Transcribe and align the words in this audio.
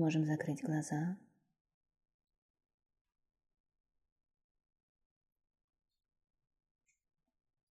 можем 0.00 0.24
закрыть 0.24 0.62
глаза. 0.62 1.18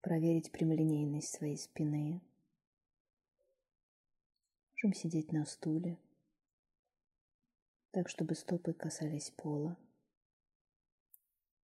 Проверить 0.02 0.52
прямолинейность 0.52 1.34
своей 1.34 1.56
спины. 1.56 2.20
Можем 4.74 4.92
сидеть 4.92 5.32
на 5.32 5.46
стуле, 5.46 5.98
так, 7.92 8.10
чтобы 8.10 8.34
стопы 8.34 8.74
касались 8.74 9.30
пола, 9.30 9.76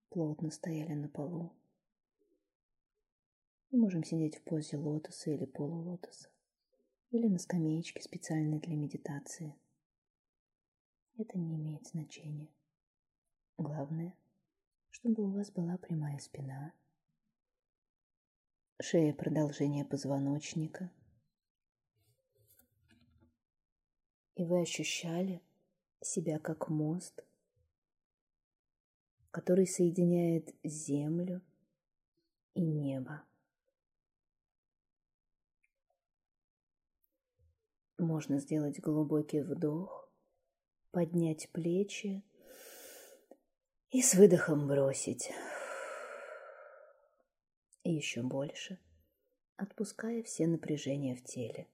плотно 0.10 0.50
стояли 0.50 0.94
на 0.94 1.10
полу. 1.10 1.54
Мы 3.70 3.80
можем 3.80 4.04
сидеть 4.04 4.38
в 4.38 4.42
позе 4.44 4.78
лотоса 4.78 5.30
или 5.30 5.46
полулотоса, 5.46 6.30
или 7.12 7.28
на 7.28 7.38
скамеечке, 7.38 8.02
специальной 8.02 8.60
для 8.60 8.76
медитации. 8.76 9.56
Это 11.18 11.38
не 11.38 11.56
имеет 11.56 11.86
значения. 11.88 12.50
Главное, 13.58 14.18
чтобы 14.90 15.24
у 15.24 15.32
вас 15.32 15.52
была 15.52 15.78
прямая 15.78 16.18
спина, 16.18 16.74
шея 18.82 19.14
продолжение 19.14 19.86
позвоночника, 19.86 20.92
и 24.36 24.44
вы 24.44 24.62
ощущали 24.62 25.44
себя 26.02 26.40
как 26.40 26.70
мост, 26.70 27.24
который 29.30 29.68
соединяет 29.68 30.56
землю 30.64 31.42
и 32.56 32.62
небо. 32.62 33.24
Можно 38.00 38.40
сделать 38.40 38.80
глубокий 38.80 39.42
вдох, 39.42 40.03
поднять 40.94 41.50
плечи 41.52 42.24
и 43.90 44.02
с 44.04 44.14
выдохом 44.14 44.68
бросить. 44.68 45.32
И 47.82 47.92
еще 47.92 48.22
больше, 48.22 48.80
отпуская 49.58 50.22
все 50.22 50.46
напряжения 50.46 51.16
в 51.16 51.24
теле. 51.24 51.68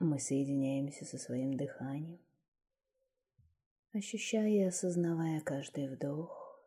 Мы 0.00 0.20
соединяемся 0.20 1.06
со 1.06 1.16
своим 1.16 1.56
дыханием, 1.56 2.20
ощущая 3.92 4.48
и 4.48 4.62
осознавая 4.64 5.40
каждый 5.40 5.88
вдох 5.88 6.62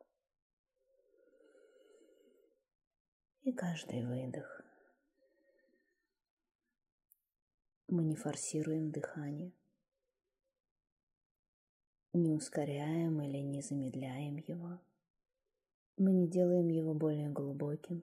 и 3.43 3.53
каждый 3.53 4.05
выдох. 4.05 4.60
Мы 7.91 8.05
не 8.05 8.15
форсируем 8.15 8.89
дыхание, 8.89 9.51
не 12.13 12.31
ускоряем 12.31 13.21
или 13.21 13.39
не 13.39 13.61
замедляем 13.61 14.37
его. 14.37 14.79
Мы 15.97 16.13
не 16.13 16.25
делаем 16.25 16.69
его 16.69 16.93
более 16.93 17.27
глубоким, 17.27 18.01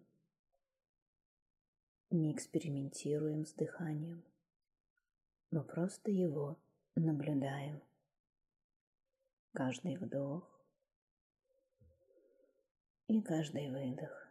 не 2.10 2.34
экспериментируем 2.34 3.46
с 3.46 3.54
дыханием. 3.54 4.22
Мы 5.52 5.64
просто 5.64 6.10
его 6.10 6.58
наблюдаем. 6.94 7.80
Каждый 9.54 9.96
вдох 9.96 10.46
и 13.06 13.22
каждый 13.22 13.70
выдох. 13.70 14.27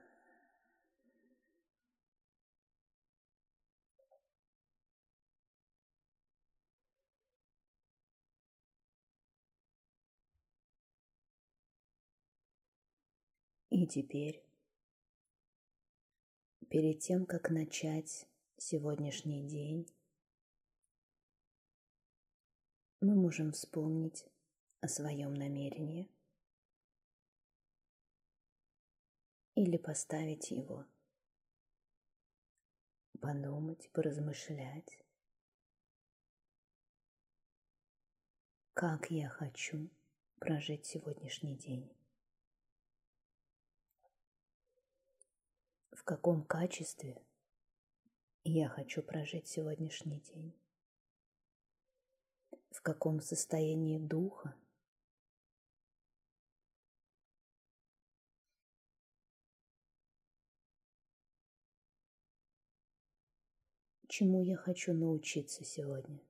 И 13.77 13.85
теперь, 13.85 14.43
перед 16.67 16.99
тем, 16.99 17.27
как 17.27 17.51
начать 17.51 18.27
сегодняшний 18.57 19.47
день, 19.47 19.87
мы 23.01 23.13
можем 23.13 23.51
вспомнить 23.51 24.25
о 24.81 24.87
своем 24.87 25.35
намерении 25.35 26.09
или 29.53 29.77
поставить 29.77 30.49
его, 30.49 30.83
подумать, 33.21 33.91
поразмышлять, 33.91 35.05
как 38.73 39.11
я 39.11 39.29
хочу 39.29 39.87
прожить 40.39 40.87
сегодняшний 40.87 41.55
день. 41.55 41.87
В 45.97 46.03
каком 46.03 46.43
качестве 46.43 47.19
я 48.43 48.69
хочу 48.69 49.01
прожить 49.01 49.47
сегодняшний 49.47 50.19
день, 50.19 50.53
в 52.69 52.81
каком 52.83 53.19
состоянии 53.19 53.97
духа? 53.97 54.55
Чему 64.07 64.43
я 64.43 64.55
хочу 64.55 64.93
научиться 64.93 65.65
сегодня, 65.65 66.21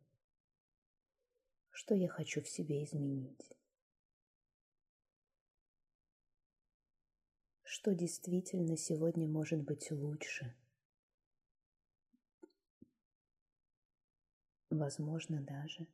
что 1.72 1.94
я 1.94 2.08
хочу 2.08 2.42
в 2.42 2.48
себе 2.48 2.86
изменить. 2.86 3.57
Что 7.78 7.94
действительно 7.94 8.76
сегодня 8.76 9.28
может 9.28 9.62
быть 9.62 9.92
лучше. 9.92 10.52
Возможно, 14.72 15.42
даже 15.44 15.86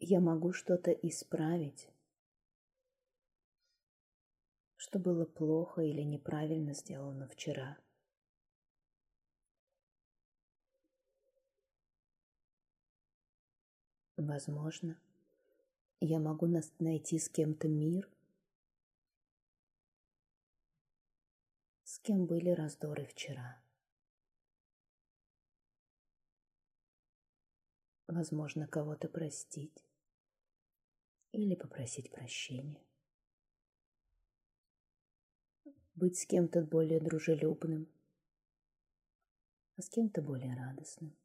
я 0.00 0.20
могу 0.20 0.54
что-то 0.54 0.90
исправить, 0.90 1.90
что 4.76 4.98
было 4.98 5.26
плохо 5.26 5.82
или 5.82 6.00
неправильно 6.00 6.72
сделано 6.72 7.28
вчера. 7.28 7.76
Возможно, 14.16 14.98
я 16.00 16.18
могу 16.20 16.46
найти 16.78 17.18
с 17.18 17.28
кем-то 17.28 17.68
мир 17.68 18.08
кем 22.04 22.26
были 22.26 22.50
раздоры 22.50 23.06
вчера. 23.06 23.62
Возможно, 28.06 28.68
кого-то 28.68 29.08
простить 29.08 29.86
или 31.32 31.54
попросить 31.54 32.12
прощения. 32.12 32.84
Быть 35.94 36.18
с 36.18 36.26
кем-то 36.26 36.62
более 36.62 37.00
дружелюбным, 37.00 37.90
а 39.78 39.80
с 39.80 39.88
кем-то 39.88 40.20
более 40.20 40.54
радостным, 40.54 41.16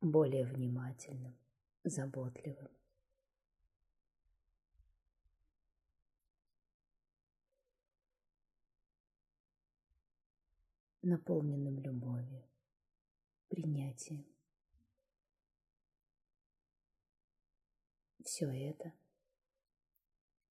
более 0.00 0.46
внимательным, 0.46 1.38
заботливым. 1.84 2.76
Наполненным 11.06 11.78
любовью, 11.78 12.44
принятием. 13.48 14.26
Все 18.24 18.46
это 18.46 18.92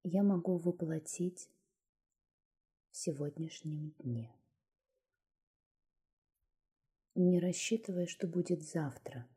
я 0.02 0.22
могу 0.22 0.56
воплотить 0.56 1.50
в 2.90 2.96
сегодняшнем 2.96 3.90
дне, 3.98 4.34
не 7.14 7.38
рассчитывая, 7.38 8.06
что 8.06 8.26
будет 8.26 8.62
завтра, 8.62 9.28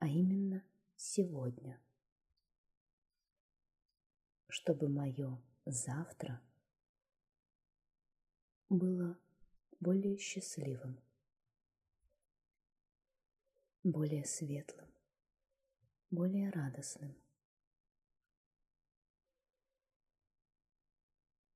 а 0.00 0.08
именно 0.08 0.64
сегодня, 0.96 1.80
чтобы 4.48 4.88
мое 4.88 5.40
завтра 5.66 6.42
было 8.68 9.16
более 9.80 10.18
счастливым, 10.18 11.00
более 13.82 14.26
светлым, 14.26 14.92
более 16.10 16.50
радостным. 16.50 17.16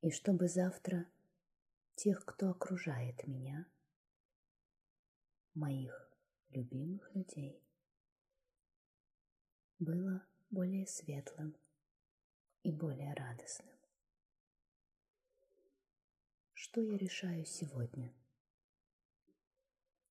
И 0.00 0.11
чтобы 0.11 0.49
завтра 0.49 1.06
тех, 1.97 2.25
кто 2.25 2.50
окружает 2.50 3.26
меня, 3.26 3.67
моих 5.53 6.11
любимых 6.49 7.15
людей, 7.15 7.62
было 9.79 10.27
более 10.50 10.87
светлым 10.87 11.56
и 12.62 12.73
более 12.73 13.12
радостным. 13.12 13.84
Что 16.75 16.82
я 16.82 16.99
решаю 16.99 17.44
сегодня? 17.44 18.12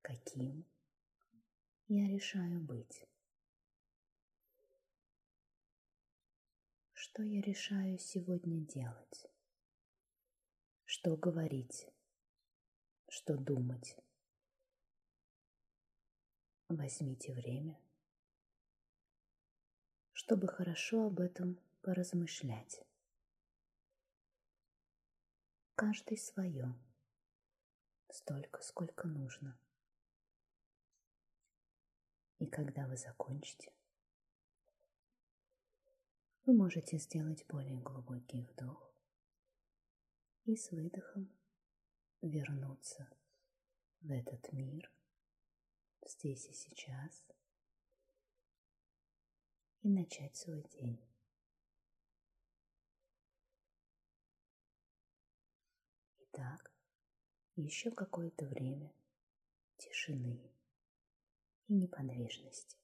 Каким 0.02 0.66
я 1.90 2.08
решаю 2.08 2.62
быть? 2.62 3.06
Что 6.94 7.22
я 7.22 7.42
решаю 7.42 8.00
сегодня 8.00 8.66
делать? 8.66 9.26
Что 10.86 11.18
говорить? 11.18 11.86
Что 13.10 13.36
думать? 13.36 13.98
Возьмите 16.70 17.34
время, 17.34 17.78
чтобы 20.14 20.48
хорошо 20.48 21.08
об 21.08 21.20
этом 21.20 21.60
поразмышлять. 21.82 22.86
Каждый 25.86 26.18
свое, 26.18 26.74
столько, 28.10 28.64
сколько 28.64 29.06
нужно. 29.06 29.60
И 32.40 32.46
когда 32.46 32.88
вы 32.88 32.96
закончите, 32.96 33.74
вы 36.46 36.54
можете 36.54 36.98
сделать 36.98 37.46
более 37.48 37.82
глубокий 37.82 38.44
вдох 38.44 38.96
и 40.46 40.56
с 40.56 40.72
выдохом 40.72 41.30
вернуться 42.22 43.10
в 44.00 44.10
этот 44.10 44.54
мир 44.54 44.90
здесь 46.02 46.46
и 46.46 46.54
сейчас 46.54 47.26
и 49.82 49.90
начать 49.90 50.38
свой 50.38 50.64
день. 50.80 51.13
Итак, 56.36 56.72
еще 57.56 57.92
какое-то 57.92 58.46
время 58.46 58.92
тишины 59.78 60.42
и 61.68 61.74
неподвижности. 61.74 62.83